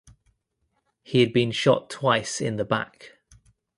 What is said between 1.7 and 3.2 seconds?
twice in the back.